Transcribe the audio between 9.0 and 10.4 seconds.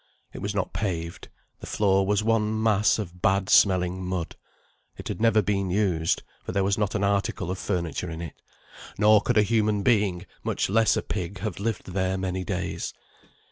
could a human being,